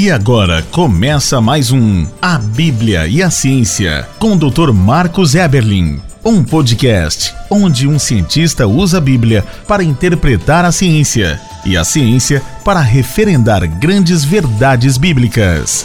E 0.00 0.10
agora 0.10 0.62
começa 0.72 1.42
mais 1.42 1.70
um 1.70 2.06
A 2.22 2.38
Bíblia 2.38 3.06
e 3.06 3.22
a 3.22 3.28
Ciência 3.28 4.08
com 4.18 4.32
o 4.32 4.38
Dr. 4.38 4.72
Marcos 4.72 5.34
Eberlin. 5.34 6.00
Um 6.24 6.42
podcast 6.42 7.34
onde 7.50 7.86
um 7.86 7.98
cientista 7.98 8.66
usa 8.66 8.96
a 8.96 9.00
Bíblia 9.02 9.42
para 9.68 9.84
interpretar 9.84 10.64
a 10.64 10.72
ciência 10.72 11.38
e 11.66 11.76
a 11.76 11.84
ciência 11.84 12.40
para 12.64 12.80
referendar 12.80 13.68
grandes 13.78 14.24
verdades 14.24 14.96
bíblicas. 14.96 15.84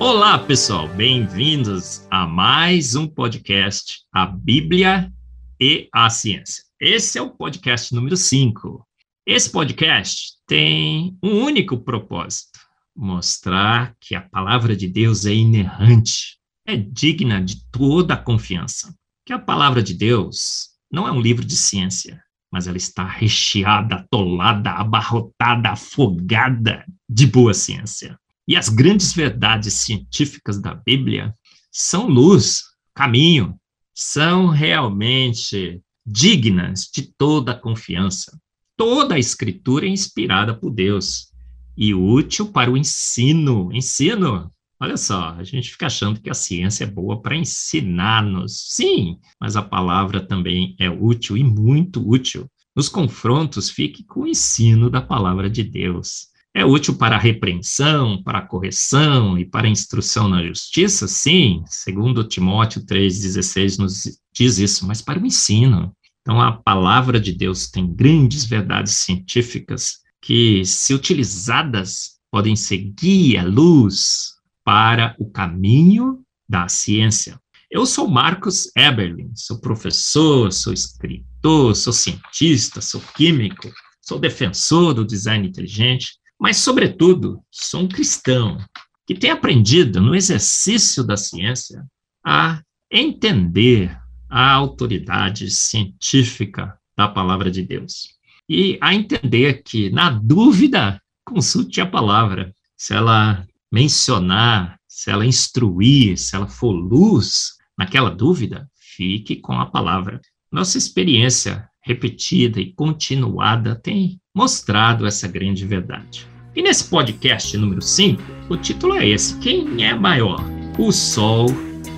Olá, 0.00 0.40
pessoal, 0.40 0.88
bem-vindos 0.88 2.04
a 2.10 2.26
mais 2.26 2.96
um 2.96 3.06
podcast 3.06 4.00
A 4.12 4.26
Bíblia 4.26 5.12
e 5.60 5.88
a 5.94 6.10
Ciência. 6.10 6.64
Esse 6.80 7.16
é 7.16 7.22
o 7.22 7.30
podcast 7.30 7.94
número 7.94 8.16
5. 8.16 8.84
Esse 9.24 9.48
podcast 9.48 10.35
tem 10.46 11.18
um 11.22 11.42
único 11.42 11.78
propósito: 11.78 12.60
mostrar 12.94 13.94
que 14.00 14.14
a 14.14 14.20
palavra 14.20 14.76
de 14.76 14.86
Deus 14.86 15.26
é 15.26 15.34
inerrante, 15.34 16.38
é 16.66 16.76
digna 16.76 17.42
de 17.42 17.64
toda 17.70 18.14
a 18.14 18.22
confiança. 18.22 18.94
Que 19.24 19.32
a 19.32 19.38
palavra 19.38 19.82
de 19.82 19.92
Deus 19.92 20.68
não 20.90 21.06
é 21.06 21.12
um 21.12 21.20
livro 21.20 21.44
de 21.44 21.56
ciência, 21.56 22.22
mas 22.50 22.66
ela 22.66 22.76
está 22.76 23.04
recheada, 23.04 23.96
atolada, 23.96 24.70
abarrotada, 24.70 25.70
afogada 25.70 26.84
de 27.08 27.26
boa 27.26 27.52
ciência. 27.52 28.18
E 28.48 28.56
as 28.56 28.68
grandes 28.68 29.12
verdades 29.12 29.74
científicas 29.74 30.60
da 30.60 30.72
Bíblia 30.72 31.34
são 31.72 32.06
luz, 32.06 32.62
caminho, 32.94 33.58
são 33.92 34.48
realmente 34.48 35.82
dignas 36.06 36.88
de 36.94 37.02
toda 37.18 37.52
a 37.52 37.58
confiança. 37.58 38.38
Toda 38.76 39.14
a 39.14 39.18
escritura 39.18 39.86
é 39.86 39.88
inspirada 39.88 40.54
por 40.54 40.70
Deus 40.70 41.32
e 41.76 41.94
útil 41.94 42.48
para 42.48 42.70
o 42.70 42.76
ensino. 42.76 43.70
Ensino. 43.72 44.50
Olha 44.78 44.98
só, 44.98 45.30
a 45.30 45.42
gente 45.42 45.70
fica 45.70 45.86
achando 45.86 46.20
que 46.20 46.28
a 46.28 46.34
ciência 46.34 46.84
é 46.84 46.86
boa 46.86 47.22
para 47.22 47.34
ensinar-nos. 47.34 48.66
Sim, 48.68 49.18
mas 49.40 49.56
a 49.56 49.62
palavra 49.62 50.20
também 50.20 50.76
é 50.78 50.90
útil 50.90 51.36
e 51.38 51.42
muito 51.42 52.06
útil. 52.06 52.46
Nos 52.74 52.90
confrontos, 52.90 53.70
fique 53.70 54.04
com 54.04 54.20
o 54.20 54.26
ensino 54.26 54.90
da 54.90 55.00
palavra 55.00 55.48
de 55.48 55.62
Deus. 55.62 56.26
É 56.52 56.62
útil 56.62 56.96
para 56.96 57.16
a 57.16 57.18
repreensão, 57.18 58.22
para 58.22 58.38
a 58.38 58.46
correção 58.46 59.38
e 59.38 59.46
para 59.46 59.66
a 59.66 59.70
instrução 59.70 60.28
na 60.28 60.42
justiça? 60.42 61.08
Sim, 61.08 61.62
segundo 61.66 62.24
Timóteo 62.24 62.84
3,16 62.84 63.78
nos 63.78 64.20
diz 64.32 64.58
isso, 64.58 64.86
mas 64.86 65.00
para 65.00 65.18
o 65.18 65.26
ensino. 65.26 65.94
Então, 66.26 66.40
a 66.40 66.50
palavra 66.50 67.20
de 67.20 67.30
Deus 67.30 67.68
tem 67.68 67.86
grandes 67.86 68.44
verdades 68.44 68.94
científicas 68.94 69.98
que, 70.20 70.64
se 70.64 70.92
utilizadas, 70.92 72.16
podem 72.32 72.56
ser 72.56 72.78
guia, 72.78 73.44
luz 73.44 74.32
para 74.64 75.14
o 75.20 75.30
caminho 75.30 76.24
da 76.48 76.66
ciência. 76.66 77.40
Eu 77.70 77.86
sou 77.86 78.08
Marcos 78.08 78.68
Eberlin, 78.76 79.30
sou 79.36 79.60
professor, 79.60 80.52
sou 80.52 80.72
escritor, 80.72 81.76
sou 81.76 81.92
cientista, 81.92 82.80
sou 82.80 83.00
químico, 83.16 83.72
sou 84.02 84.18
defensor 84.18 84.94
do 84.94 85.06
design 85.06 85.46
inteligente, 85.46 86.18
mas, 86.40 86.56
sobretudo, 86.56 87.40
sou 87.52 87.82
um 87.82 87.88
cristão 87.88 88.58
que 89.06 89.14
tem 89.14 89.30
aprendido 89.30 90.00
no 90.00 90.12
exercício 90.12 91.04
da 91.04 91.16
ciência 91.16 91.86
a 92.26 92.60
entender 92.90 93.96
a 94.28 94.52
autoridade 94.52 95.50
científica 95.50 96.76
da 96.96 97.08
palavra 97.08 97.50
de 97.50 97.62
Deus. 97.62 98.14
E 98.48 98.78
a 98.80 98.94
entender 98.94 99.62
que, 99.62 99.90
na 99.90 100.10
dúvida, 100.10 101.00
consulte 101.24 101.80
a 101.80 101.86
palavra. 101.86 102.54
Se 102.76 102.94
ela 102.94 103.46
mencionar, 103.72 104.78
se 104.86 105.10
ela 105.10 105.26
instruir, 105.26 106.16
se 106.16 106.36
ela 106.36 106.46
for 106.46 106.70
luz 106.70 107.54
naquela 107.76 108.10
dúvida, 108.10 108.68
fique 108.74 109.36
com 109.36 109.52
a 109.52 109.66
palavra. 109.66 110.20
Nossa 110.50 110.78
experiência 110.78 111.68
repetida 111.82 112.60
e 112.60 112.72
continuada 112.72 113.74
tem 113.76 114.20
mostrado 114.34 115.06
essa 115.06 115.28
grande 115.28 115.66
verdade. 115.66 116.26
E 116.54 116.62
nesse 116.62 116.88
podcast 116.88 117.56
número 117.56 117.82
5, 117.82 118.22
o 118.48 118.56
título 118.56 118.94
é 118.94 119.06
esse: 119.06 119.38
Quem 119.38 119.84
é 119.84 119.94
maior, 119.94 120.40
o 120.78 120.90
Sol 120.90 121.46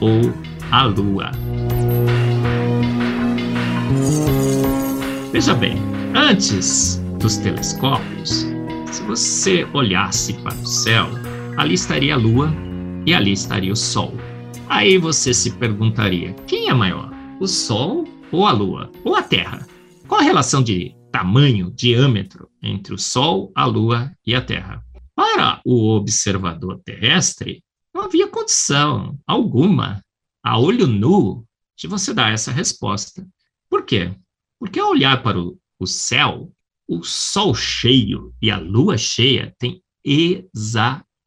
ou 0.00 0.20
a 0.70 0.84
Lua? 0.84 1.30
Veja 5.32 5.54
bem, 5.54 5.76
antes 6.14 7.00
dos 7.18 7.38
telescópios, 7.38 8.46
se 8.92 9.02
você 9.04 9.66
olhasse 9.72 10.34
para 10.34 10.54
o 10.54 10.66
céu, 10.66 11.06
ali 11.56 11.74
estaria 11.74 12.14
a 12.14 12.16
Lua 12.18 12.52
e 13.06 13.14
ali 13.14 13.32
estaria 13.32 13.72
o 13.72 13.76
Sol. 13.76 14.12
Aí 14.68 14.98
você 14.98 15.32
se 15.32 15.52
perguntaria: 15.52 16.34
quem 16.46 16.68
é 16.68 16.74
maior, 16.74 17.10
o 17.40 17.46
Sol 17.46 18.04
ou 18.30 18.46
a 18.46 18.52
Lua? 18.52 18.90
Ou 19.04 19.14
a 19.14 19.22
Terra? 19.22 19.66
Qual 20.06 20.20
a 20.20 20.24
relação 20.24 20.62
de 20.62 20.94
tamanho, 21.10 21.70
diâmetro 21.70 22.48
entre 22.62 22.92
o 22.92 22.98
Sol, 22.98 23.50
a 23.54 23.64
Lua 23.64 24.12
e 24.26 24.34
a 24.34 24.42
Terra? 24.42 24.84
Para 25.14 25.60
o 25.64 25.96
observador 25.96 26.80
terrestre, 26.84 27.62
não 27.94 28.02
havia 28.02 28.28
condição 28.28 29.18
alguma, 29.26 30.02
a 30.44 30.58
olho 30.58 30.86
nu, 30.86 31.44
de 31.76 31.86
você 31.86 32.12
dar 32.12 32.32
essa 32.32 32.52
resposta. 32.52 33.26
Por 33.68 33.84
quê? 33.84 34.14
Porque 34.58 34.80
ao 34.80 34.90
olhar 34.90 35.22
para 35.22 35.38
o, 35.38 35.58
o 35.78 35.86
céu, 35.86 36.52
o 36.86 37.02
sol 37.02 37.54
cheio 37.54 38.34
e 38.40 38.50
a 38.50 38.58
lua 38.58 38.96
cheia 38.96 39.54
têm 39.58 39.82
exatamente, 40.02 41.22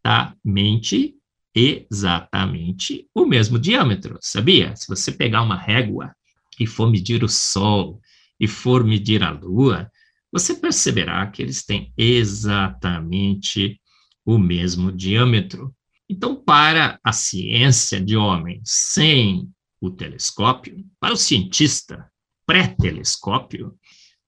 exatamente 1.53 3.07
o 3.13 3.25
mesmo 3.25 3.59
diâmetro, 3.59 4.17
sabia? 4.21 4.75
Se 4.75 4.87
você 4.87 5.11
pegar 5.11 5.43
uma 5.43 5.55
régua 5.55 6.15
e 6.59 6.65
for 6.65 6.89
medir 6.89 7.23
o 7.23 7.29
sol 7.29 8.01
e 8.39 8.47
for 8.47 8.83
medir 8.83 9.21
a 9.23 9.29
lua, 9.29 9.91
você 10.31 10.55
perceberá 10.55 11.27
que 11.27 11.41
eles 11.41 11.63
têm 11.63 11.93
exatamente 11.95 13.79
o 14.25 14.39
mesmo 14.39 14.91
diâmetro. 14.91 15.75
Então, 16.09 16.35
para 16.35 16.99
a 17.03 17.11
ciência 17.11 18.01
de 18.01 18.17
homens 18.17 18.61
sem 18.65 19.49
o 19.79 19.89
telescópio, 19.89 20.83
para 20.99 21.13
o 21.13 21.17
cientista 21.17 22.10
pré-telescópio, 22.51 23.73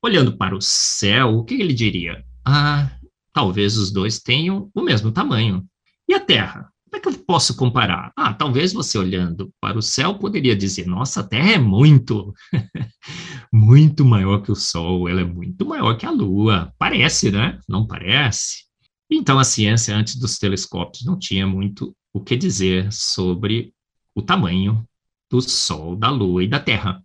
olhando 0.01 0.37
para 0.37 0.55
o 0.55 0.61
céu, 0.61 1.39
o 1.39 1.43
que 1.43 1.55
ele 1.55 1.73
diria? 1.73 2.23
Ah, 2.45 2.89
talvez 3.33 3.77
os 3.77 3.91
dois 3.91 4.21
tenham 4.21 4.71
o 4.73 4.81
mesmo 4.81 5.11
tamanho. 5.11 5.65
E 6.07 6.13
a 6.13 6.21
Terra? 6.21 6.71
Como 6.85 6.95
é 6.95 6.99
que 7.01 7.09
eu 7.09 7.25
posso 7.25 7.53
comparar? 7.53 8.13
Ah, 8.15 8.33
talvez 8.33 8.71
você 8.71 8.97
olhando 8.97 9.51
para 9.59 9.77
o 9.77 9.81
céu 9.81 10.17
poderia 10.17 10.55
dizer: 10.55 10.87
nossa, 10.87 11.19
a 11.19 11.23
Terra 11.23 11.51
é 11.51 11.57
muito, 11.57 12.33
muito 13.51 14.05
maior 14.05 14.41
que 14.41 14.53
o 14.53 14.55
Sol, 14.55 15.09
ela 15.09 15.19
é 15.19 15.25
muito 15.25 15.65
maior 15.65 15.97
que 15.97 16.05
a 16.05 16.11
Lua. 16.11 16.73
Parece, 16.79 17.29
né? 17.29 17.59
Não 17.67 17.85
parece? 17.85 18.63
Então, 19.11 19.37
a 19.37 19.43
ciência, 19.43 19.93
antes 19.93 20.15
dos 20.15 20.37
telescópios, 20.37 21.03
não 21.03 21.19
tinha 21.19 21.45
muito 21.45 21.93
o 22.13 22.23
que 22.23 22.37
dizer 22.37 22.89
sobre 22.89 23.73
o 24.15 24.21
tamanho 24.21 24.87
do 25.29 25.41
Sol, 25.41 25.97
da 25.97 26.09
Lua 26.09 26.41
e 26.41 26.47
da 26.47 26.61
Terra. 26.61 27.03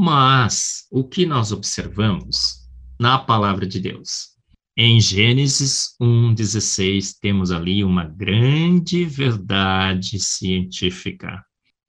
Mas 0.00 0.86
o 0.92 1.02
que 1.02 1.26
nós 1.26 1.50
observamos 1.50 2.68
na 3.00 3.18
palavra 3.18 3.66
de 3.66 3.80
Deus? 3.80 4.28
Em 4.76 5.00
Gênesis 5.00 5.96
1:16 6.00 7.18
temos 7.20 7.50
ali 7.50 7.82
uma 7.82 8.04
grande 8.04 9.04
verdade 9.04 10.20
científica. 10.20 11.44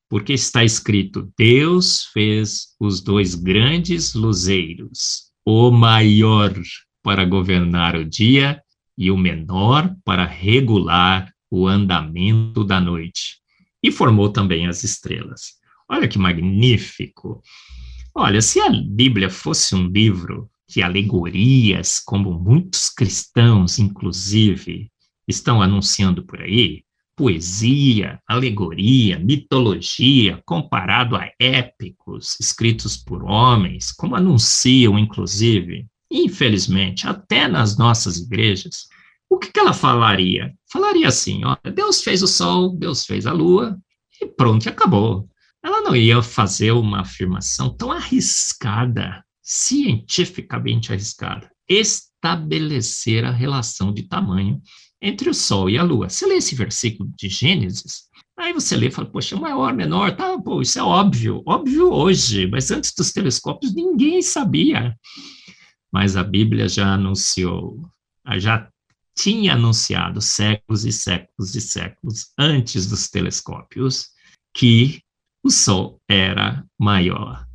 Porque 0.10 0.34
está 0.34 0.64
escrito: 0.64 1.32
Deus 1.38 2.06
fez 2.06 2.70
os 2.80 3.00
dois 3.00 3.36
grandes 3.36 4.16
luzeiros, 4.16 5.26
o 5.46 5.70
maior 5.70 6.52
para 7.04 7.24
governar 7.26 7.96
o 7.96 8.04
dia 8.04 8.60
e 8.98 9.12
o 9.12 9.18
menor 9.18 9.96
para 10.04 10.26
regular 10.26 11.32
o 11.48 11.68
andamento 11.68 12.64
da 12.64 12.82
noite. 12.82 13.38
E 13.84 13.92
formou 13.92 14.30
também 14.30 14.66
as 14.66 14.84
estrelas. 14.84 15.60
Olha 15.88 16.08
que 16.08 16.18
magnífico! 16.18 17.44
Olha, 18.14 18.42
se 18.42 18.60
a 18.60 18.70
Bíblia 18.70 19.30
fosse 19.30 19.76
um 19.76 19.88
livro 19.88 20.50
de 20.68 20.82
alegorias, 20.82 22.00
como 22.00 22.34
muitos 22.34 22.90
cristãos, 22.90 23.80
inclusive, 23.80 24.92
estão 25.28 25.62
anunciando 25.62 26.26
por 26.26 26.42
aí, 26.42 26.84
poesia, 27.16 28.20
alegoria, 28.28 29.20
mitologia, 29.20 30.42
comparado 30.46 31.16
a 31.16 31.30
épicos 31.40 32.40
escritos 32.40 32.98
por 32.98 33.24
homens, 33.24 33.92
como 33.92 34.16
anunciam, 34.16 34.98
inclusive, 34.98 35.86
infelizmente, 36.12 37.08
até 37.08 37.48
nas 37.48 37.78
nossas 37.78 38.18
igrejas, 38.18 38.88
o 39.30 39.38
que, 39.38 39.52
que 39.52 39.60
ela 39.60 39.74
falaria? 39.74 40.54
Falaria 40.72 41.08
assim: 41.08 41.44
olha, 41.46 41.74
Deus 41.74 42.02
fez 42.02 42.24
o 42.24 42.28
sol, 42.28 42.76
Deus 42.76 43.06
fez 43.06 43.28
a 43.28 43.32
lua, 43.32 43.78
e 44.20 44.26
pronto, 44.26 44.68
acabou 44.68 45.29
ela 45.64 45.82
não 45.82 45.96
ia 45.96 46.22
fazer 46.22 46.72
uma 46.72 47.02
afirmação 47.02 47.70
tão 47.76 47.92
arriscada, 47.92 49.24
cientificamente 49.42 50.92
arriscada, 50.92 51.50
estabelecer 51.68 53.26
a 53.26 53.32
relação 53.32 53.94
de 53.94 54.04
tamanho 54.04 54.62
entre 55.02 55.30
o 55.30 55.34
Sol 55.34 55.70
e 55.70 55.78
a 55.78 55.84
Lua. 55.84 56.10
Você 56.10 56.26
lê 56.26 56.36
esse 56.36 56.56
versículo 56.56 57.10
de 57.16 57.30
Gênesis, 57.30 58.04
aí 58.38 58.54
você 58.54 58.76
lê 58.76 58.88
e 58.88 58.92
fala, 58.92 59.10
poxa, 59.10 59.36
maior, 59.36 59.74
menor, 59.74 60.16
tá, 60.16 60.38
pô, 60.40 60.62
isso 60.62 60.80
é 60.80 60.84
óbvio, 60.84 61.44
óbvio 61.46 61.92
hoje, 61.92 62.48
mas 62.48 62.72
antes 62.72 62.94
dos 62.94 63.12
telescópios 63.12 63.74
ninguém 63.74 64.22
sabia. 64.22 64.96
Mas 65.92 66.16
a 66.16 66.24
Bíblia 66.24 66.70
já 66.70 66.94
anunciou, 66.94 67.90
já 68.38 68.70
tinha 69.18 69.54
anunciado 69.54 70.22
séculos 70.22 70.86
e 70.86 70.94
séculos 70.94 71.56
e 71.56 71.60
séculos 71.60 72.28
antes 72.38 72.88
dos 72.88 73.10
telescópios 73.10 74.10
que 74.54 75.02
o 75.44 75.50
Sol 75.50 76.02
era 76.08 76.64
maior. 76.80 77.46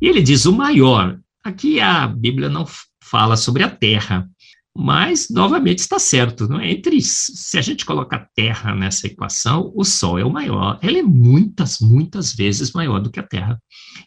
E 0.00 0.06
ele 0.06 0.22
diz 0.22 0.46
o 0.46 0.52
maior. 0.52 1.18
Aqui 1.44 1.80
a 1.80 2.06
Bíblia 2.06 2.48
não 2.48 2.66
fala 3.02 3.36
sobre 3.36 3.62
a 3.62 3.70
Terra, 3.70 4.28
mas, 4.76 5.28
novamente, 5.30 5.78
está 5.78 5.98
certo. 5.98 6.48
Não 6.48 6.60
é? 6.60 6.70
Entre, 6.70 7.00
se 7.02 7.58
a 7.58 7.60
gente 7.60 7.84
coloca 7.84 8.16
a 8.16 8.26
Terra 8.34 8.74
nessa 8.74 9.06
equação, 9.06 9.72
o 9.74 9.84
Sol 9.84 10.18
é 10.18 10.24
o 10.24 10.30
maior. 10.30 10.78
Ele 10.82 10.98
é 10.98 11.02
muitas, 11.02 11.80
muitas 11.80 12.34
vezes 12.34 12.72
maior 12.72 13.00
do 13.00 13.10
que 13.10 13.20
a 13.20 13.26
Terra. 13.26 13.60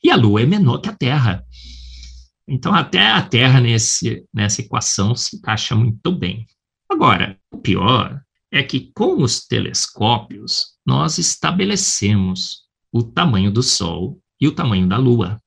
E 0.03 0.09
a 0.09 0.15
Lua 0.15 0.41
é 0.41 0.45
menor 0.45 0.79
que 0.79 0.89
a 0.89 0.95
Terra. 0.95 1.43
Então, 2.47 2.73
até 2.73 3.11
a 3.11 3.21
Terra 3.21 3.59
nesse, 3.59 4.25
nessa 4.33 4.61
equação 4.61 5.15
se 5.15 5.37
encaixa 5.37 5.75
muito 5.75 6.11
bem. 6.11 6.45
Agora, 6.89 7.37
o 7.51 7.57
pior 7.57 8.21
é 8.51 8.61
que 8.61 8.91
com 8.93 9.21
os 9.21 9.45
telescópios 9.45 10.73
nós 10.85 11.17
estabelecemos 11.17 12.62
o 12.93 13.01
tamanho 13.01 13.51
do 13.51 13.63
Sol 13.63 14.21
e 14.39 14.47
o 14.47 14.51
tamanho 14.51 14.87
da 14.87 14.97
Lua. 14.97 15.41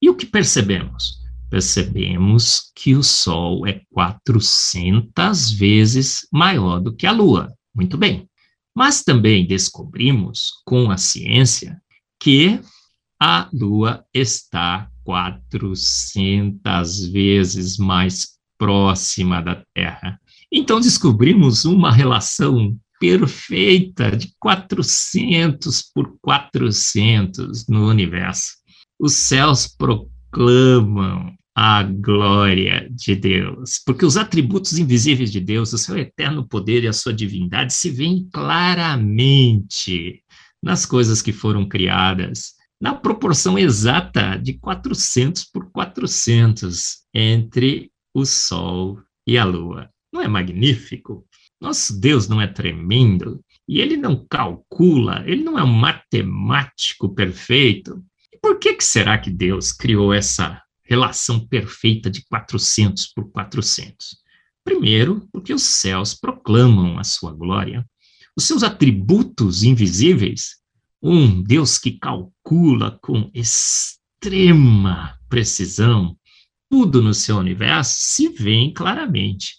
E 0.00 0.10
o 0.10 0.14
que 0.14 0.26
percebemos? 0.26 1.18
Percebemos 1.48 2.70
que 2.74 2.94
o 2.94 3.02
Sol 3.02 3.66
é 3.66 3.80
400 3.90 5.52
vezes 5.52 6.28
maior 6.30 6.78
do 6.78 6.94
que 6.94 7.06
a 7.06 7.12
Lua. 7.12 7.50
Muito 7.74 7.96
bem. 7.96 8.28
Mas 8.74 9.02
também 9.02 9.46
descobrimos 9.46 10.52
com 10.66 10.90
a 10.90 10.98
ciência 10.98 11.80
que 12.20 12.60
a 13.18 13.48
Lua 13.50 14.04
está 14.12 14.90
400 15.02 17.06
vezes 17.06 17.78
mais 17.78 18.36
próxima 18.58 19.40
da 19.40 19.64
Terra. 19.72 20.20
Então 20.52 20.78
descobrimos 20.78 21.64
uma 21.64 21.90
relação 21.90 22.78
perfeita 22.98 24.16
de 24.16 24.32
400 24.38 25.82
por 25.94 26.16
400 26.20 27.66
no 27.68 27.88
universo. 27.88 28.54
Os 28.98 29.14
céus 29.14 29.66
proclamam 29.66 31.34
a 31.54 31.82
glória 31.82 32.86
de 32.90 33.14
Deus, 33.14 33.80
porque 33.84 34.04
os 34.04 34.18
atributos 34.18 34.78
invisíveis 34.78 35.32
de 35.32 35.40
Deus, 35.40 35.72
o 35.72 35.78
seu 35.78 35.96
eterno 35.96 36.46
poder 36.46 36.84
e 36.84 36.88
a 36.88 36.92
sua 36.92 37.14
divindade 37.14 37.72
se 37.72 37.88
veem 37.90 38.28
claramente 38.30 40.22
nas 40.62 40.84
coisas 40.84 41.22
que 41.22 41.32
foram 41.32 41.66
criadas, 41.66 42.56
na 42.80 42.94
proporção 42.94 43.58
exata 43.58 44.36
de 44.36 44.54
400 44.54 45.44
por 45.44 45.70
400 45.70 46.98
entre 47.14 47.90
o 48.12 48.26
Sol 48.26 49.00
e 49.26 49.38
a 49.38 49.44
Lua. 49.44 49.88
Não 50.12 50.20
é 50.20 50.28
magnífico? 50.28 51.26
Nosso 51.60 51.98
Deus 51.98 52.28
não 52.28 52.40
é 52.40 52.46
tremendo? 52.46 53.42
E 53.66 53.80
ele 53.80 53.96
não 53.96 54.24
calcula, 54.28 55.24
ele 55.26 55.42
não 55.42 55.58
é 55.58 55.62
um 55.62 55.72
matemático 55.72 57.14
perfeito. 57.14 58.04
E 58.32 58.38
por 58.38 58.58
que, 58.58 58.74
que 58.74 58.84
será 58.84 59.18
que 59.18 59.30
Deus 59.30 59.72
criou 59.72 60.12
essa 60.12 60.62
relação 60.84 61.40
perfeita 61.46 62.10
de 62.10 62.24
400 62.26 63.06
por 63.08 63.30
400? 63.30 64.18
Primeiro, 64.62 65.26
porque 65.32 65.54
os 65.54 65.62
céus 65.62 66.14
proclamam 66.14 66.98
a 66.98 67.04
sua 67.04 67.32
glória. 67.32 67.84
Os 68.36 68.44
seus 68.44 68.62
atributos 68.62 69.62
invisíveis, 69.62 70.56
um 71.02 71.42
Deus 71.42 71.78
que 71.78 71.92
calcula 71.92 72.98
com 73.00 73.30
extrema 73.32 75.18
precisão 75.28 76.16
tudo 76.68 77.00
no 77.00 77.14
seu 77.14 77.36
universo, 77.38 77.94
se 77.96 78.28
vê 78.28 78.72
claramente 78.72 79.54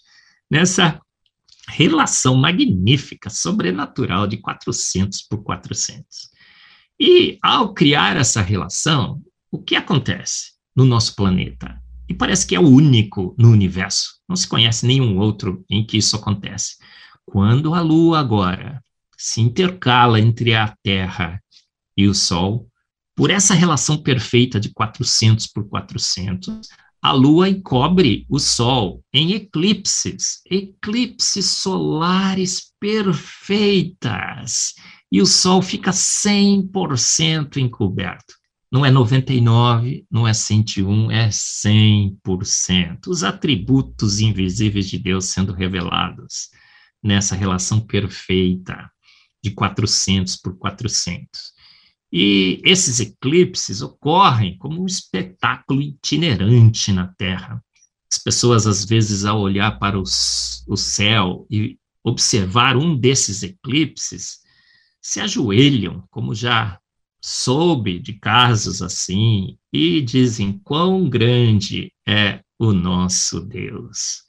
nessa 0.50 1.00
relação 1.68 2.34
magnífica, 2.34 3.30
sobrenatural 3.30 4.26
de 4.26 4.38
400 4.38 5.22
por 5.22 5.42
400. 5.42 6.30
E 6.98 7.38
ao 7.42 7.72
criar 7.72 8.16
essa 8.16 8.40
relação, 8.40 9.22
o 9.50 9.58
que 9.58 9.76
acontece 9.76 10.52
no 10.74 10.84
nosso 10.84 11.14
planeta? 11.14 11.80
E 12.08 12.14
parece 12.14 12.46
que 12.46 12.56
é 12.56 12.60
o 12.60 12.68
único 12.68 13.34
no 13.38 13.50
universo. 13.50 14.14
Não 14.28 14.34
se 14.34 14.48
conhece 14.48 14.86
nenhum 14.86 15.18
outro 15.18 15.64
em 15.70 15.84
que 15.86 15.98
isso 15.98 16.16
acontece. 16.16 16.76
Quando 17.24 17.74
a 17.74 17.80
Lua 17.80 18.18
agora 18.18 18.82
se 19.16 19.40
intercala 19.40 20.18
entre 20.18 20.54
a 20.54 20.74
Terra 20.82 21.42
e 21.96 22.08
o 22.08 22.14
Sol, 22.14 22.66
por 23.14 23.30
essa 23.30 23.52
relação 23.52 23.98
perfeita 23.98 24.58
de 24.58 24.70
400 24.70 25.46
por 25.48 25.68
400, 25.68 26.68
a 27.00 27.12
Lua 27.12 27.48
encobre 27.48 28.26
o 28.28 28.38
Sol 28.38 29.04
em 29.12 29.32
eclipses, 29.32 30.40
eclipses 30.50 31.46
solares 31.46 32.72
perfeitas, 32.80 34.74
e 35.10 35.22
o 35.22 35.26
Sol 35.26 35.62
fica 35.62 35.90
100% 35.90 37.56
encoberto. 37.56 38.34
Não 38.70 38.84
é 38.84 38.90
99, 38.90 40.04
não 40.10 40.28
é 40.28 40.34
101, 40.34 41.10
é 41.10 41.28
100%. 41.28 43.06
Os 43.06 43.24
atributos 43.24 44.20
invisíveis 44.20 44.90
de 44.90 44.98
Deus 44.98 45.26
sendo 45.26 45.54
revelados 45.54 46.50
nessa 47.02 47.34
relação 47.34 47.80
perfeita 47.80 48.90
de 49.42 49.52
400 49.52 50.36
por 50.36 50.58
400. 50.58 51.56
E 52.12 52.60
esses 52.64 53.00
eclipses 53.00 53.82
ocorrem 53.82 54.56
como 54.58 54.82
um 54.82 54.86
espetáculo 54.86 55.82
itinerante 55.82 56.92
na 56.92 57.08
Terra. 57.08 57.62
As 58.10 58.18
pessoas, 58.18 58.66
às 58.66 58.84
vezes, 58.84 59.24
ao 59.24 59.40
olhar 59.40 59.78
para 59.78 59.98
os, 59.98 60.64
o 60.66 60.76
céu 60.76 61.46
e 61.50 61.78
observar 62.02 62.76
um 62.76 62.96
desses 62.96 63.42
eclipses, 63.42 64.38
se 65.02 65.20
ajoelham, 65.20 66.02
como 66.10 66.34
já 66.34 66.78
soube 67.20 67.98
de 67.98 68.14
casos 68.14 68.80
assim, 68.80 69.58
e 69.72 70.00
dizem 70.00 70.58
quão 70.64 71.08
grande 71.08 71.92
é 72.06 72.40
o 72.58 72.72
nosso 72.72 73.40
Deus. 73.40 74.22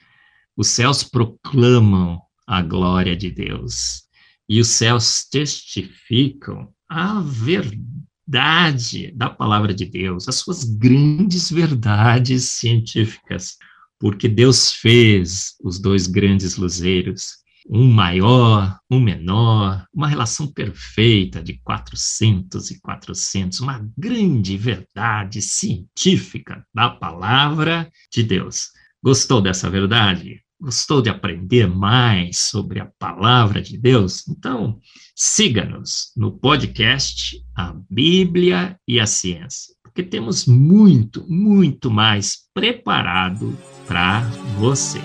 Os 0.57 0.67
céus 0.67 1.03
proclamam 1.03 2.21
a 2.45 2.61
glória 2.61 3.15
de 3.15 3.29
Deus, 3.29 4.03
e 4.47 4.59
os 4.59 4.67
céus 4.67 5.25
testificam 5.29 6.73
a 6.89 7.21
verdade 7.21 9.11
da 9.15 9.29
palavra 9.29 9.73
de 9.73 9.85
Deus, 9.85 10.27
as 10.27 10.35
suas 10.35 10.63
grandes 10.63 11.51
verdades 11.51 12.49
científicas, 12.49 13.57
porque 13.99 14.27
Deus 14.27 14.73
fez 14.73 15.55
os 15.63 15.79
dois 15.79 16.07
grandes 16.07 16.57
luzeiros, 16.57 17.37
um 17.69 17.91
maior, 17.91 18.79
um 18.89 18.99
menor, 18.99 19.85
uma 19.93 20.07
relação 20.07 20.47
perfeita 20.47 21.43
de 21.43 21.59
400 21.59 22.71
e 22.71 22.79
400, 22.81 23.59
uma 23.59 23.87
grande 23.95 24.57
verdade 24.57 25.41
científica 25.41 26.65
da 26.73 26.89
palavra 26.89 27.91
de 28.11 28.23
Deus. 28.23 28.69
Gostou 29.03 29.41
dessa 29.41 29.69
verdade? 29.69 30.41
Gostou 30.61 31.01
de 31.01 31.09
aprender 31.09 31.69
mais 31.69 32.37
sobre 32.37 32.81
a 32.81 32.89
palavra 32.99 33.61
de 33.61 33.77
Deus? 33.77 34.27
Então, 34.27 34.77
siga-nos 35.15 36.11
no 36.17 36.33
podcast 36.33 37.41
A 37.55 37.73
Bíblia 37.89 38.77
e 38.85 38.99
a 38.99 39.05
Ciência, 39.05 39.73
porque 39.81 40.03
temos 40.03 40.45
muito, 40.45 41.25
muito 41.29 41.89
mais 41.89 42.39
preparado 42.53 43.57
para 43.87 44.19
você. 44.57 44.99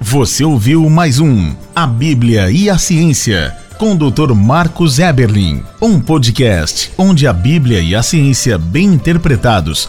Você 0.00 0.42
ouviu 0.42 0.90
mais 0.90 1.20
um 1.20 1.54
A 1.72 1.86
Bíblia 1.86 2.50
e 2.50 2.68
a 2.68 2.76
Ciência 2.76 3.56
com 3.78 3.92
o 3.92 4.10
Dr. 4.10 4.34
Marcos 4.34 4.98
Eberlin, 4.98 5.62
um 5.80 6.00
podcast 6.00 6.90
onde 6.96 7.26
a 7.26 7.32
Bíblia 7.32 7.80
e 7.80 7.94
a 7.94 8.02
ciência 8.02 8.56
bem 8.56 8.86
interpretados 8.86 9.88